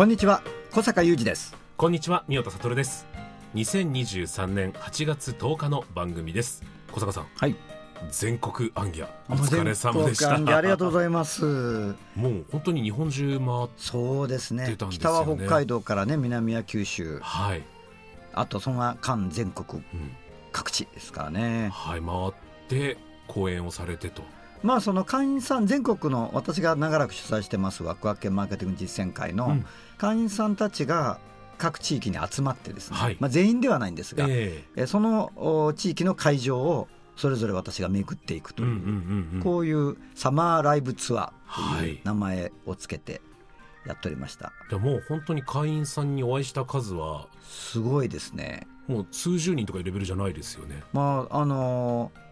[0.00, 1.54] こんにちは小坂雄二です。
[1.76, 3.06] こんにちは三代田悟です。
[3.54, 6.62] 2023年8月10日の番組です。
[6.90, 7.26] 小坂さん。
[7.36, 7.54] はい。
[8.10, 10.36] 全国アンギャお疲れ様でした。
[10.36, 11.44] ありがとうございます。
[12.16, 14.74] もう本当に日本中回っそうですね。
[14.88, 17.18] 北は北海道からね南は九州。
[17.22, 17.62] はい、
[18.32, 19.82] あとその間全国。
[19.82, 20.16] うん、
[20.50, 21.68] 各地ですからね。
[21.74, 22.32] はい回っ
[22.68, 22.96] て
[23.28, 24.22] 講演をされてと
[24.62, 29.66] まあその会員さん全国の私が長らく主催してますワクワク系マーケティング実践会のうん。
[29.98, 31.18] 会員さんたちが
[31.58, 33.16] 各地域に集まってですね、はい。
[33.20, 34.86] まあ、全員ではないんですが、ええ。
[34.86, 39.42] そのお地域の会場をそれぞれ私が巡っていくという、えうんうんうんうん。
[39.42, 41.88] こういうサマーライブツアーとはい。
[41.90, 43.20] いう名前をつけて
[43.86, 48.66] やっておりました、でもう本当に会員さんにお会いした数はすごいですね。
[48.88, 50.82] もう数十人とかいうレベルじゃないですよね。
[50.92, 52.29] まああのー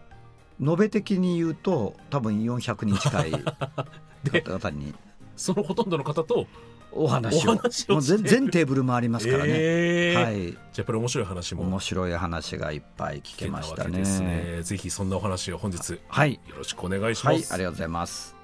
[0.61, 3.31] 延べ的に言うと多分400人近い
[4.23, 4.93] で方々に。
[5.35, 6.47] そのほとんどの方と
[6.91, 7.55] お話を。
[7.55, 7.61] も
[7.99, 10.35] う全全テーブル回りますからね、ええはい。
[10.35, 11.63] じゃあやっぱり面白い話も。
[11.63, 13.99] 面白い話がいっぱい聞けましたね。
[13.99, 14.61] ね。
[14.63, 16.39] ぜひそんなお話を本日よはい。
[16.57, 18.35] ろしくお願いしはいます、ありがとうございます。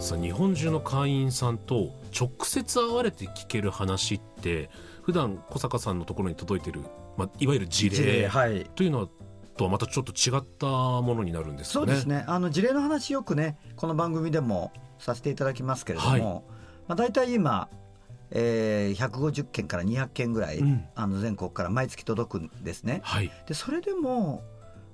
[0.00, 4.70] さあ日本中の会員さんと直接会われて聞ける話って
[5.08, 6.82] 普段小坂さんのところに届いてる、
[7.16, 8.28] まあ、いわゆる事事例
[8.74, 9.08] というのは
[9.56, 11.86] とはまたちょっと違ったものになるんですよね。
[11.86, 12.24] そうですね。
[12.26, 16.22] あの事例の話よくねこの番組でもさせていただきますけれども、はい。
[16.22, 16.42] ま
[16.88, 17.70] あ、大体今、
[18.32, 20.84] えー、150件から200件ぐらい、うん。
[20.94, 23.00] あの全国から毎月届くんですね。
[23.02, 24.44] はい、でそれでも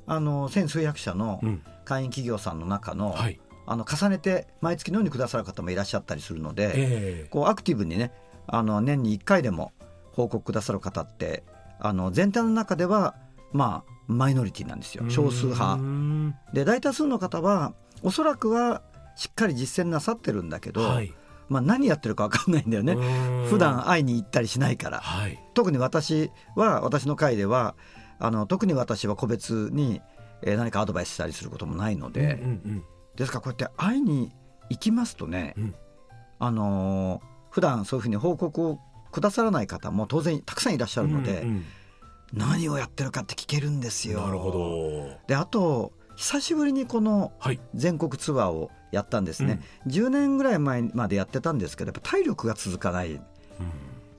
[0.06, 1.62] あの千数百社のうん。
[1.84, 3.40] 会員企業さんの中の,、はい。
[3.66, 8.12] あの重ねて毎月のようにくださる方もいらっしゃったりするので、えこうアクティブにね
[8.46, 9.72] あの年に1回でも
[10.14, 11.42] 報告くださる方って
[11.78, 13.14] あの全体の中では
[13.52, 15.04] まあマイノリティなんですよ。
[15.06, 15.78] え少数派。
[16.52, 18.82] で大多数の方はおそらくは
[19.16, 21.12] しっかり実践なさってるんだけど、はい。
[21.48, 22.96] まあ、何やってるか分かんないんだよね。
[23.48, 25.00] 普段会いに行ったりしないから。
[25.00, 25.38] はい。
[25.54, 27.74] 特に私は私の会では
[28.18, 30.00] あの特に私は個別に
[30.42, 32.84] えー何かアドバイスしたりすることもないので、うんうん。
[33.16, 34.32] ですからこうやって会いに
[34.70, 35.74] 行きますとね、うん。
[36.38, 38.78] あのー普段そういうふうに報告を
[39.14, 41.64] くださらない方も当然たくさんいらっしゃうんるので、うんうん。
[42.32, 44.22] 何をやってるかって聞けるんですよ。
[44.22, 45.18] なるほど。
[45.28, 47.60] であと久しぶりにこのはい。
[47.76, 53.22] 全国ツアーをやったんですね、10年ぐらい前までやってたんですけどやっぱ体力が続かないうん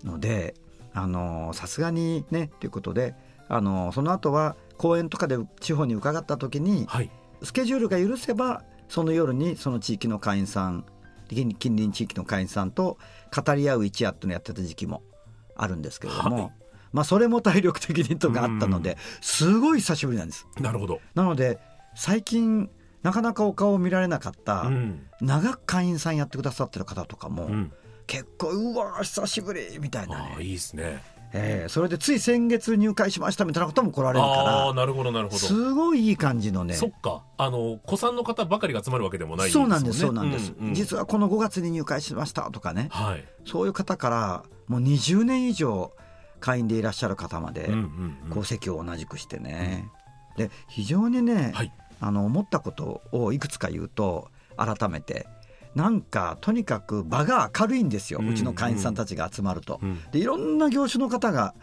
[0.03, 0.53] ので
[0.93, 3.15] あのさすがにねということで
[3.47, 7.09] あのその後は公演とかで地方に伺った時にはい。
[7.43, 10.85] スケジュールが許せばその夜にその地域の会員さん
[11.29, 12.97] 近近隣地域の会員さんと
[13.35, 15.03] 語り合う一夜っていうのをやってた時期も
[15.55, 16.51] あるんですけれども、はい。
[16.91, 20.47] まあそれも体力的にとかあったのですごい久しぶりなんです。
[20.59, 21.59] なるほど、なので
[21.95, 22.69] 最近
[23.03, 25.07] なかなかお顔を見られなかった、うん。
[25.21, 27.71] 長く会員さんやってくださってる方とかも、うん、
[28.07, 31.03] 結構うわー久しぶりみたいなね、ああいいですね
[31.37, 35.35] えーそれでつい先月入会しましたみたいな方も来られるかああなるほどなるほど。
[35.35, 36.75] らすごいいい感じのね。
[36.75, 37.23] そっか。
[37.37, 40.73] あの子さんの方ばかりが集まるわけでもないそうなんですもそうなんです、うんうん。
[40.73, 42.87] 実はこの5月に入会しましたとかね。
[42.91, 45.91] はい、そういう方からもう20年以上
[46.39, 48.29] 会員でいらっしゃる方まで、うんうんうん。
[48.29, 49.89] こう席を同じくしてね、
[50.37, 51.71] で非常にね、はい。
[51.99, 55.27] あの思ったことをいくつか言うと改めて
[55.75, 59.79] なんかとにかく場が明るいんですよ、ううんちの会員さんたちが集まると。
[59.83, 60.01] うん。
[60.11, 61.53] でいろんな業種の方が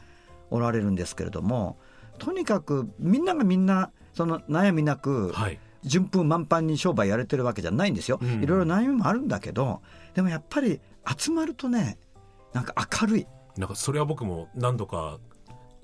[0.50, 1.78] おられるんですけれども
[2.18, 5.58] とにかくみんながみんなその悩みなくはい。
[5.84, 8.40] 順風満帆に商売やれてるわけじゃないんですよ、うん。
[8.40, 9.82] いろいろ悩みもあるんだけど
[10.14, 10.80] でもやっぱり
[11.18, 11.98] 集まるとね
[12.52, 13.26] なんか明るい、
[13.56, 15.18] なんかそれは僕も何度か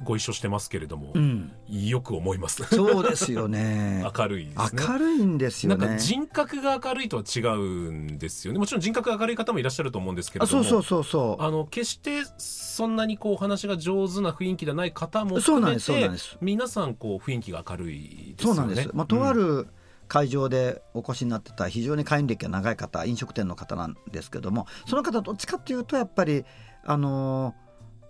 [0.03, 2.63] ご一緒してますけれども、うん、よく思います。
[2.65, 4.05] そうですよね。
[4.17, 4.83] 明るいですね。
[4.89, 5.87] 明るいんですよね。
[5.87, 8.61] なんか人格が明るいとは違うんですよね。
[8.61, 11.43] もちろん人格が明るい方もいらっしゃると思うんですけれどもあそうそうそうそう。
[11.43, 16.39] あの決してそんなにこうお話が上手な雰囲気ではない方も含めてすそうなんです。
[16.41, 18.57] 皆さんこう雰囲気が明るいですよね。
[18.57, 19.67] そうなんです、まあ、とある、
[20.07, 26.45] 会場でお越しになってた非常に会員歴が長い方飲食店の方なんですけどもその方どっちかっていうとやっぱり
[26.85, 27.68] あのー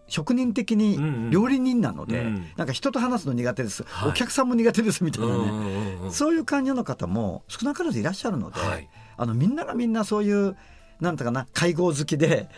[0.08, 0.98] 職人的に
[1.30, 2.26] 料理人なので、うん。
[2.26, 4.10] うんなんか人と話すの苦手です、はい。
[4.10, 8.88] お客さんも苦手ですみたいなね、そういう感じの方も少なからずいらっしゃるので、はい。
[9.16, 10.56] あのみんながみんなそういう
[11.00, 12.48] なんていうかな会合好きで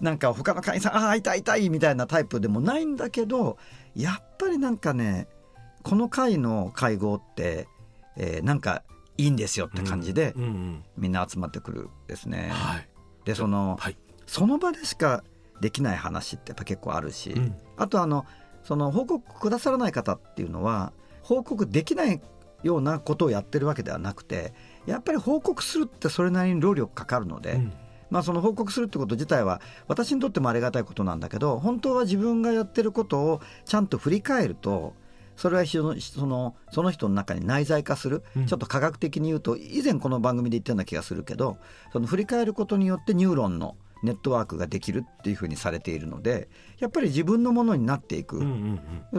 [0.00, 3.56] なんか他の会員さんああ会いたい会いたいみたいなタイプでもないんだけど
[3.94, 5.28] やっぱりなんかね
[5.82, 7.68] この会の会合って、
[8.16, 8.82] えーなんか
[9.18, 10.34] いいんですよって感じで、
[10.98, 12.50] みんな集まってくるですね。
[12.52, 12.88] はい。
[13.24, 13.96] でその、はい。
[14.26, 15.24] その場でしか
[15.60, 17.54] できない話ってやっぱ結構あるし、うん。
[17.76, 18.26] あとあの
[18.62, 20.92] その報告くださらない方っていうのは
[21.22, 22.20] 報告できない
[22.62, 24.52] ようなことをやってるわけではなくて
[24.86, 27.72] やっぱり報告するってそれなりに労力かかるので、うん。
[28.08, 34.94] まあ、その報告するってこと自体は私にとってもありがたいことなんだけど本当は自分がやってることをちゃんと振り返ると
[35.36, 38.46] それはそのそのその人の中に内在化する、うん。
[38.46, 41.58] ちょっと科学的に言うと以前この番組で言ったような気がするけど
[41.92, 43.76] その振り返ることによってニューロンの
[44.06, 46.48] ネットワークができるっていうふうにされているので
[46.78, 48.42] やっぱり自分のものになっていく、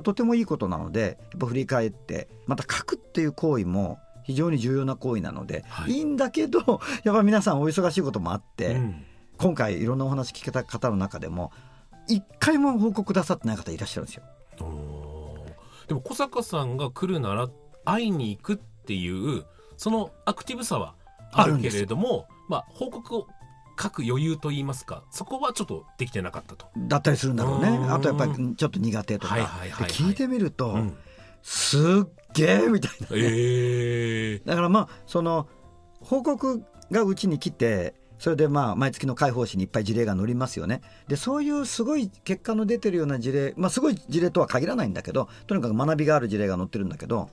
[0.03, 5.93] とてもいいことなのでやっぱ振り返ってまた書くっていう行為も非常に重要な行為なので、はい。
[5.93, 6.59] い、いんだけど
[7.05, 9.05] やっぱ皆さんお忙しいこともあって、うん。
[9.37, 11.51] 今回いろんなお話聞けた方の中でも
[12.07, 14.23] 一回も報告くださってない方いらっしゃるんですよ。
[15.87, 17.49] でも小坂さんが来るなら
[17.85, 19.45] 会いに行くっていう
[19.77, 20.95] そのアクティブさは
[21.31, 23.27] あるけれどもまあ報告を
[23.79, 26.67] 書く余裕といいますかそこはちょっとできてなかったと。
[26.75, 27.69] だったりするんだろうね。
[27.69, 27.93] うん。
[27.93, 29.87] あとやっぱりちょっと苦手とか、はいはいはいはい。
[29.87, 30.97] で聞いてみると、うん。
[31.43, 31.81] すっ
[32.33, 33.07] げえみたいな。
[33.07, 35.47] ね、えだからまあその
[36.01, 40.81] 報告がうちに来てそれでまあ毎月の解放誌にいっぱい事例が載りますよね。
[41.07, 47.29] でそういうすごい結果の出てるような事例まあすごい事例とは限らないんだけどとにかく学びがある事例が載ってるんだけど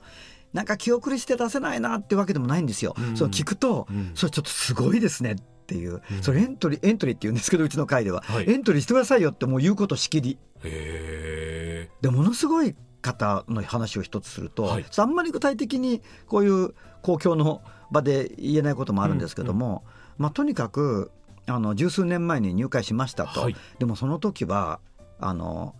[0.53, 2.95] なんか気遅れして出せないなってわけでもないんですよ。
[2.97, 3.17] うん。
[3.17, 4.11] そう聞くと、うん。
[4.15, 6.23] それちょっとすごいですねっていう、うん。
[6.23, 8.49] それエントリーエントリーって言うんですけどうちの会では、はい。
[8.49, 10.37] エントリーしてくださいよってもう言うことしきり。
[10.63, 14.85] へでものすごい方の話を一つすると、はい。
[14.95, 19.83] あんまり具体的にこういう公共の場で言えないこともあるんですけども、
[20.17, 21.11] まあ、とにかく
[21.47, 23.55] あの十数年前に入会しましたと、はい。
[23.79, 24.79] でもその時は
[25.19, 25.75] あの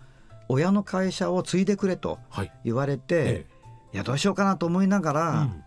[0.47, 2.51] 親の会社を継いでくれとはい。
[2.63, 3.45] 言われて、え
[3.93, 5.63] いやどうしようかなと思いながえらうん。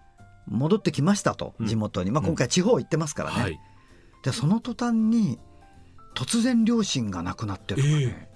[0.46, 1.66] 戻ってきましたと、うん。
[1.66, 2.26] 地元に、まあ、うん。
[2.28, 3.60] 今回地方行ってますからね、はい
[4.22, 5.38] でその途端に
[6.14, 8.28] 突然両親が亡くなってとかね、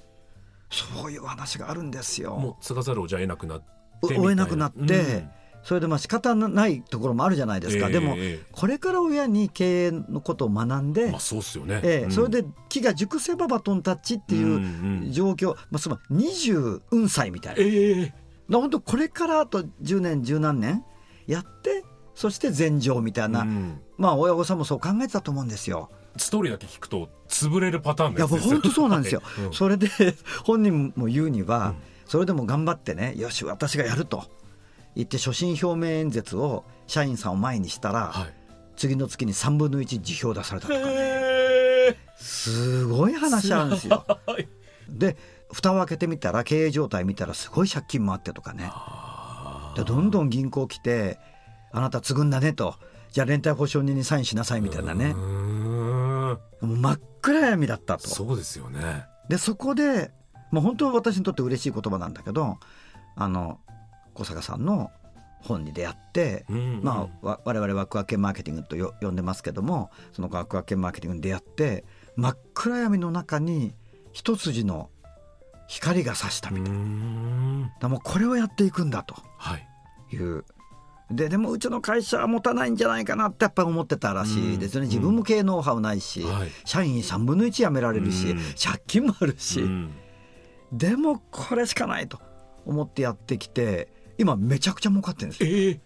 [0.70, 2.36] そういう話があるんですよ。
[2.36, 3.60] もう継がざるをじゃ得なくなっ
[4.08, 5.26] て追えなくなって
[5.62, 11.80] それでまあ仕方ないところもあるじゃないですか、ええでもえこれから親に経営のことを学んで、えまあそうっすよね。
[11.84, 12.10] ええうん。
[12.10, 17.62] それで木が熟せばバトンタッチっていんうん状況、まあ、つまり20歳みたいな。
[17.62, 18.14] ええ
[18.50, 20.84] 本当これからあと10年十何年
[21.26, 21.84] やって
[22.14, 23.80] そして禅情みたいな、うん。
[23.96, 25.90] まあ親御さんもそう考えてたと思うんですよ。
[26.16, 29.44] ストーリーだけ聞くと潰れるパターンいや本当そうなんですよ、 はい。
[29.46, 29.52] うん。
[29.52, 29.88] それで
[30.44, 31.74] 本人も言うには、うん。
[32.06, 34.24] それでも頑張ってねよし私がやると。
[34.94, 38.34] 言って所信表明演説を社員さんを前にしたら、はい。
[38.76, 41.96] 次の月に3分の1辞表出されたとかね。
[42.18, 44.04] すごい話あるんですよ。
[44.06, 44.48] はい。
[44.88, 45.16] で
[45.52, 48.70] 蓋を開けてみたら経営状態見たらすごい借金もあってとかね。
[49.76, 51.18] でどんどん銀行来て
[51.72, 52.76] 「あなた継ぐんだね」と
[53.10, 55.10] 「じゃあ連帯保証人にサインしなさい」みたいなね。
[55.10, 58.08] う真っ暗闇だったと。
[58.08, 59.06] そうですよね。
[59.28, 60.12] でそこで
[60.50, 62.58] もう本当は私にとって嬉しい言葉なんだけど
[63.16, 63.60] あの
[64.14, 64.90] 小坂さんの
[65.40, 71.84] 本に出会って、うんまあ、わ我々ワクワク系マーケティングとよ呼んでますけどもそのワクワク系マーケティングに出会って
[72.16, 73.74] 真っ暗闇の中に
[74.12, 74.90] 一筋の
[75.66, 79.14] 光が差したみたいな、だもうこれをやっていくんだと。
[79.38, 79.66] はい。
[80.12, 80.44] いう。
[81.14, 86.48] ででもうちの会社は持たないんじゃないかなってやっぱり思ってたらしいですよね、うん自分も経営ノウハウないし、はい。
[86.64, 88.38] 社員3分の1辞められるし、うん。
[88.62, 89.90] 借金もあるし、うん。
[90.72, 92.18] でもこれしかないと
[92.64, 93.88] 思ってやってきて
[94.18, 95.48] 今めちゃくちゃ儲かってるんですよ。
[95.50, 95.80] ええ。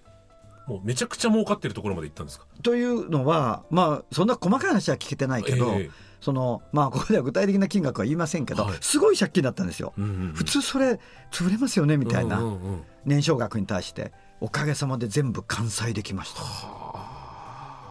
[0.67, 2.47] もうめちゃくちゃ儲かってるところまで行ったんですか？
[2.63, 5.91] というのはまあそんな細かい話は聞けてないけど、ええ。
[6.21, 8.75] そのまあここでは具体的な金額は言いませんけど、はい。
[8.81, 9.93] すごい借金だったんですよ。
[9.97, 10.33] うんうんうん。
[10.33, 10.99] 普通それ
[11.31, 12.39] 潰れますよねみたいな。
[12.39, 16.43] うんうんうん年少額に対しておかげさまで全部完済できました。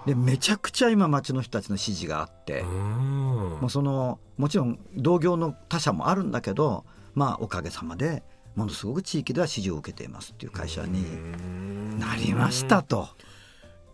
[0.05, 6.85] でめちゃくちゃ今町の人たちの支持があって、もうそのもちろん同業の他社もあるんだけど
[7.15, 8.23] まあおかげさまで
[8.55, 11.03] ものすごく地域では支持を受けていますっていう会社に
[11.99, 13.07] なりましたと。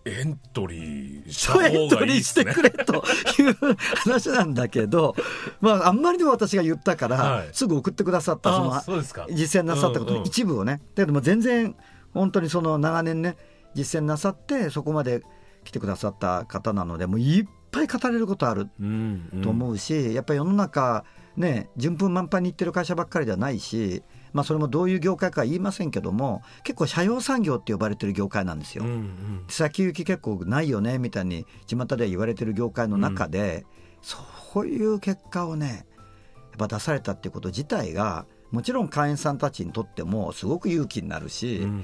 [0.03, 3.03] エントリーしたそう方エントリーしてくれと
[3.39, 5.15] いう話なんだけど、
[5.61, 7.49] まあ、あんまりにも私が言ったから、はい。
[7.53, 11.75] すぐ送ってくださったそあの実践なさったことの一部をね、だけども全然
[12.13, 13.35] 本当にその長年ね
[13.73, 15.21] 実践なさってそこまで
[15.63, 19.41] 来てくださった方なのでもういっぱい語れることあるうんうん。
[19.41, 21.05] と思うし、やっぱり世の中
[21.37, 24.03] ね順風満帆にいってる会社ばっかりではないし、
[24.33, 28.83] まあ、それもどういう業界かは言いませんけども結構社用産業って呼ばれてる業界なんですよ。
[28.83, 29.45] うんうん。
[29.47, 33.65] 先行き結構ないよねみたいに巷では言われてる業界の中で、
[34.01, 34.17] そ
[34.63, 35.85] ういう結果をね
[36.51, 41.83] やっぱ出されたっていうこと自体がもちろん会員さんたちにとってもすごく勇気になるし、うん。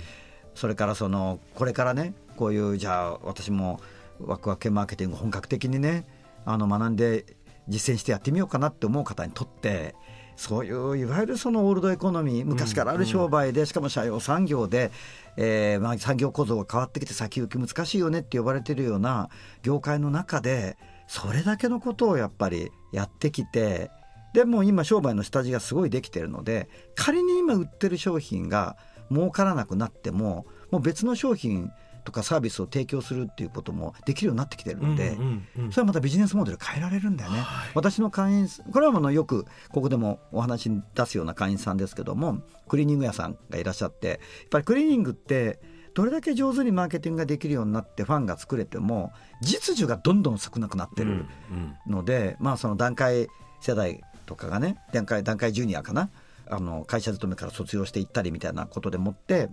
[0.57, 3.79] それからそのこれからねこういうじゃあ私も
[4.19, 6.03] ワクワク系マーケティング本格的にね
[6.45, 7.25] あの学んで
[7.67, 9.93] 実践してやってみようかなって思う方にとって
[10.35, 14.91] そういういわゆるそのオールドエコノミー昔からある商売で、しかも社用産業で、
[15.35, 19.29] えーまあ、産業構造が変わってきて先行き難しいよねって呼ばれてるような
[19.63, 23.89] 業界の中でそれだけのことをやっぱりやってきて
[24.37, 28.77] でも今商売の下地がすごいできてるので仮に今売ってる商品が
[29.09, 31.71] 儲からなくなってももう別の商品
[32.03, 37.39] とかサービスを提供するっていうこともできるようになってきてるので、うんうんうんそれはまたビジネスモデル変えられるんだよね。
[37.39, 44.17] はい私の会員これはものよくここでもお話に出すような会員さんですけどもクリーニング屋さんがいらっしゃってやっ
[44.51, 45.59] ぱりクリーニングって
[45.95, 51.25] どれだけ上手にマーケティングができるようになってファンが作れても実需がどんどん少なくなってる。
[51.49, 53.27] うんので、まあ、その段階
[53.61, 56.11] 世代とかがね段階段階ジュニアかな
[56.49, 59.49] あの会社勤めから卒業していったりみたいなことでもって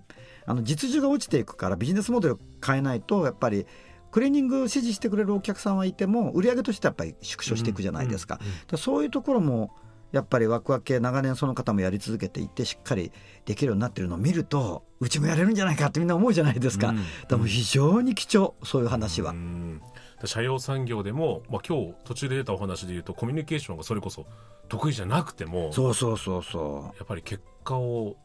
[0.46, 3.66] あの実需が落ちていくからビジネスモデルを変えないとやっぱり
[4.10, 8.38] クリーニングを支持してくれるお客さんはいても売り上げとしてはやっぱり縮小していくじゃないですか。
[8.72, 9.74] うそういうところも
[10.12, 13.10] やっぱりワクワク系長年その方もやり続けていってしっかり
[13.44, 16.90] できるようになってるのを見るとうちもやれるんじゃないかってみんな思うじゃないですか。
[16.90, 19.32] うんだからもう非常に貴重そういう話は。
[19.32, 19.82] うん
[20.26, 24.26] 社用産業でも、まあ、今日途中で出たお話で言うとコミュニケーションがそれこそ
[24.68, 28.16] 得意じゃなくてもそうそうそうそうやっぱり結果を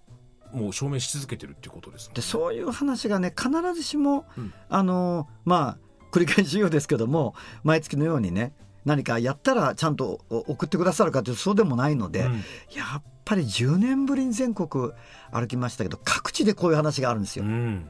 [0.52, 2.14] もう証明し続けてるっていうことですね。
[2.16, 8.54] でそういう話がね必ずしも、うんあのまあ繰り返し言うですけども毎月のようにね
[8.84, 12.34] 何かやったらちゃんとお送ってくださるかというとそうでもないので、うん
[12.76, 14.92] やっぱり10年ぶりに全国
[15.32, 17.46] 歩きましたけど各地でこういう話があるんですよ。
[17.46, 17.88] うん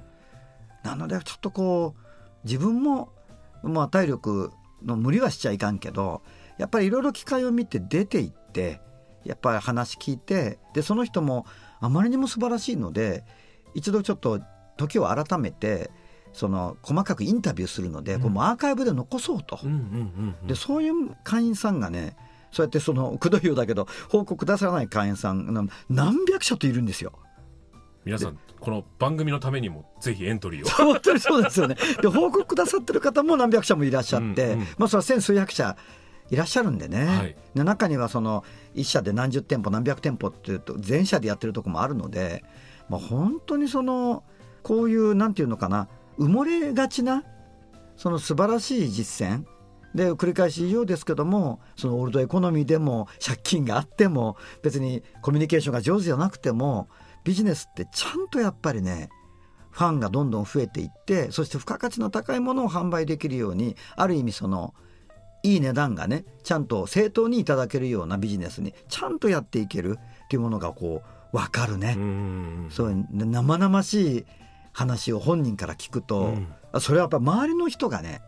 [0.83, 2.01] なのでちょっとこう
[2.43, 3.09] 自分も、
[3.63, 4.51] まあ、体力
[4.83, 6.21] の無理はしちゃいかんけど
[6.57, 8.81] やっぱりいろいろ機会を見て出ていって
[9.25, 11.45] やっぱり話聞いてでその人も
[11.79, 13.23] あまりにも素晴らしいので
[13.73, 14.39] 一度ちょっと
[14.77, 15.91] 時を改めて
[16.33, 19.59] その細かくインタビューするので、うんこれもアーカイブで残そうと。
[20.47, 22.15] でそういう会員さんがね
[22.51, 27.13] そうやってその くどいようだけど報告出さない会員さんが何百社といるんですよ。
[28.05, 30.69] 皆さんこの番組のためにもぜひエントリーを。
[30.85, 31.75] 本当にそうですよね。
[32.01, 35.77] で報告くださってる方も何百社もいらっしゃって、うんうんまあそれは千数百社
[36.29, 38.43] いらっしゃるんでね、はいで中にはその
[38.75, 42.43] 一社で何十店舗何百店舗っていうと全社でやってるとこもあるので、
[42.89, 44.23] まあ、本当にその
[44.61, 45.87] こういうなんていうのかな
[46.19, 47.23] 埋もれがちな
[47.97, 49.45] その素晴らしい実践
[49.95, 56.87] で繰り返し言うようですけどもそのオールドエコノミーでも借金があっても別にコミュニケーションが上手じゃなくても
[57.23, 59.09] ビジネスってちゃんとやっぱりね
[59.71, 64.73] ファンがどんどん増えていってそして付加価値の高いものを販売できるようにある意味その
[65.43, 71.01] いい値段がねちゃんと正当にいただけるようなビジネスにちゃんとやっていけるっていうものがこ
[71.33, 71.95] う分かるね。
[72.71, 74.25] そういう生々しい
[74.73, 76.47] 話を本人から聞くと、うん
[76.79, 78.21] それはやっぱ周りの人がね、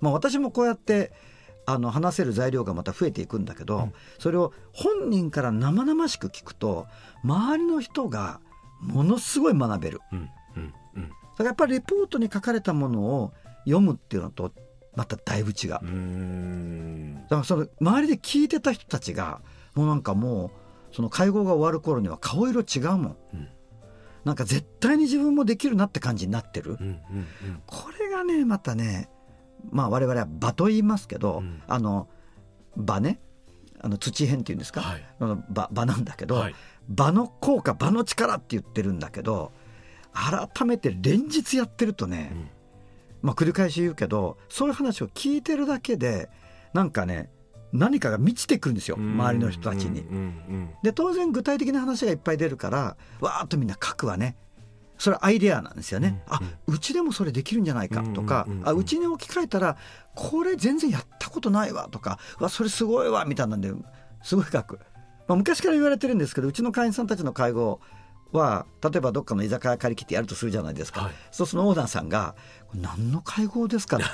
[0.00, 1.12] まあ、私もこうやって
[1.66, 6.86] あの話せる材料がまた増えていくんだけど、うんそれを本人から生々しく聞くと
[7.24, 8.40] 周りの人が
[8.80, 10.00] ものすごい学べる。
[10.12, 13.32] うんうんうんだからやっぱりレポートに書かれたものを
[13.66, 14.52] 読むっていうのと
[14.94, 15.68] まただいぶ違う。
[15.70, 19.40] だうーんからその周りで聞いてた人たちが
[19.74, 20.46] もうなんかも
[20.92, 23.16] うその会合が終わる頃には顔色違うもん。
[23.34, 23.48] うん
[24.24, 26.76] なんか絶対に自分もできるなって感じになってる。
[26.80, 27.26] うんうん
[27.66, 29.08] これがねまたね
[29.70, 31.62] まあ我々は場と言いますけど、うん。
[31.66, 32.08] あの
[32.76, 33.20] 場ね。
[33.78, 35.04] あの土変っていうんですか、はい。
[35.20, 36.54] あの場場なんだけど、はい。
[36.88, 39.52] 場の効果場の力って言ってるんだけど
[40.12, 42.48] 改めて連日やってるとね、うん。
[43.22, 46.30] まあ繰り返し言うけどそういう話を聞いてるだけで
[46.72, 47.30] なんかね
[47.72, 50.04] 何かが満ちてくるんですよ周りの人たちに。
[50.82, 54.36] で当然具体的な話がいっぱい出るからわーっとみんな書くわね
[54.98, 59.76] それはアイデアなんですよね、うんあうちでもそれできるんじゃないかとか、あうちに置き換えたら
[60.14, 63.72] これ全然やったことないわとかわそれすごいわみたいなんで
[64.22, 64.80] すごい書く、
[65.28, 67.80] まあ、昔から言われてるんですけどうちの会員さんたちの会合
[68.32, 71.12] は例えばどっかの居酒屋借り切ってやるとするじゃないですか、はい。
[71.30, 72.34] そうそのオーナーさんが
[72.68, 74.06] 「これ何の会合ですか?」って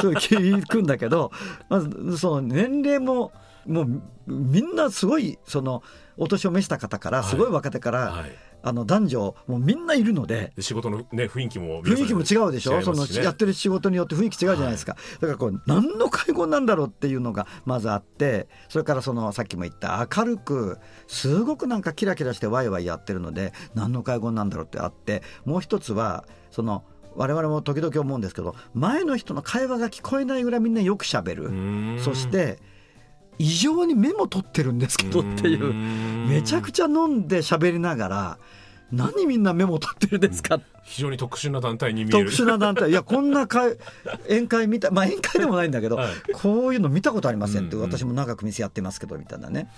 [0.00, 1.32] そう聞くんだけど
[1.68, 3.32] まずその年齢も
[3.66, 5.82] もうみんなすごいその
[6.16, 7.28] お年を召した方からはい。
[7.28, 12.82] すごい若手から、はいあの男女もうみんないるのでで仕事のね雰囲気も雰囲気も違うでしょ？
[12.82, 26.84] そのやってる仕事によって雰囲気違うじゃないですか、だからこう何の会合なんだろうっていうのがまずあってそれからそのさっきも言った明るくすごくなんかキラキラしてワイワイやってるので何の会合なんだろうってあってもう一つはその
[27.14, 32.58] 我々も時々思うんですけど前の人の会話が聞こえないぐらいみんなよくしゃべるそして
[33.38, 35.74] 異常にメモ取ってるんですけどっていう。
[36.28, 38.38] めちゃくちちゃ飲んで喋りながら
[38.92, 40.60] 何みんなメモ取ってるんですか？
[40.84, 42.30] 非常に特殊な団体に見える。
[42.30, 42.90] 特殊な団体。
[42.90, 43.76] いやこんな会
[44.28, 46.32] 宴会見たまあ宴会でもないんだけど、はい。
[46.32, 47.90] こういうの見たことありませんって、うんうん。
[47.90, 49.68] 私も長く店やってますけどみたいなね。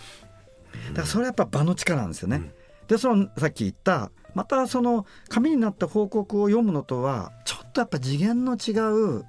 [0.90, 2.52] だからそれはやっぱ場の力なんですよね、うん。
[2.86, 8.72] でそのさっき言ったまたその紙になった報告を読むのとはちょっとやっぱ次元の違
[9.18, 9.24] う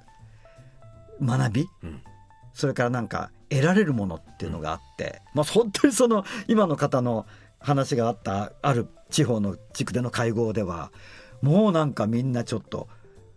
[1.20, 2.02] 学び、うん。
[2.52, 7.26] それからなんか得られるものっていうのがあって、まあ本当にその今の方の
[7.58, 10.90] 話があったある地方の地区での会合では
[11.42, 12.88] もうなんかみんなちょっと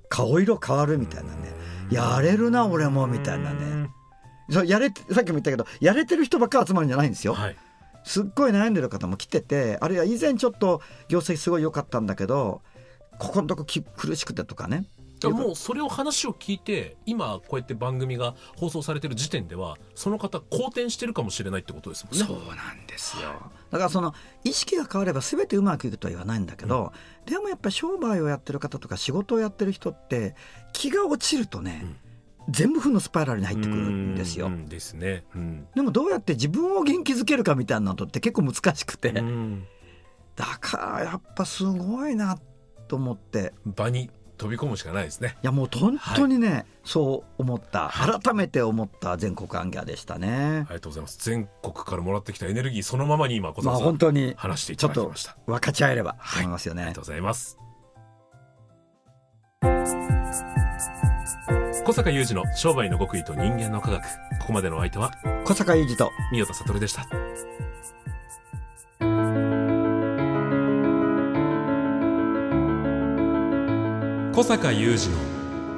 [0.10, 1.54] 顔色変わるみたいなね。
[1.92, 3.90] やれるな俺もみたいなね。
[4.50, 7.34] そうやれてさっきも言ったけどやれてる人ばっか集まるんじゃないんですよ。
[7.34, 7.56] はい。
[8.04, 12.62] すっごい悩んでる方も来ててあるいは以前ちょっと業績すごい良かったんだけど
[13.18, 14.86] ここのとこき苦しくてとかね
[15.30, 22.26] だもうそれを話を聞いて今こうやって番組が放送されてる時点ではその方好転してるかもしれないってことですもんね。
[22.26, 23.34] そうなんですよ。
[23.72, 24.14] だからその
[24.44, 26.94] 意識が変われば全てうまくいくとは言わないんだけど、
[27.26, 30.36] でもやっぱり商売をやってる方とか仕事をやってる人って
[30.74, 31.86] 気が落ちるとね、
[32.50, 34.48] 全部負のスパイラルに入ってくるんですよ。
[34.48, 34.50] う。
[34.50, 35.26] んですね。
[35.36, 35.68] うん。
[35.76, 39.66] でもどうやって自分を元気づけるかみたいなのって結構難しくて、うん。
[40.36, 42.38] だからやっぱすごいな
[42.88, 43.54] と思って。
[43.66, 44.12] 場に
[44.46, 45.38] 飛び込むしかないですね。
[45.42, 47.90] いやもう本当にね、そう思った。
[47.90, 50.66] はい改めて思った全国アンギャでしたね。
[50.68, 50.70] あ。
[50.70, 51.18] りがとうございます。
[51.20, 55.38] 全国からもらってきたエネルギーそのままに今小まあ沢さん本当に話していちょっとただきました。
[55.48, 56.84] 分かち合えればと思いますよね。
[56.84, 57.58] ありがとうございます。
[61.84, 64.04] 小坂雄二の商売の極意と人間の科学。
[64.42, 65.12] ここまでのお相手は
[65.46, 67.08] 小坂雄二と三代田悟でした
[74.36, 75.10] 小坂雄二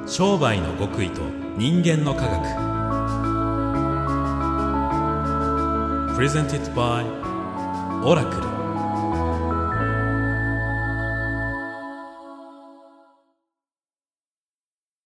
[0.02, 1.22] の商売の極意と
[1.56, 2.42] 人間の科学。
[6.16, 7.06] プレゼンティットバイ
[8.04, 8.47] オラクル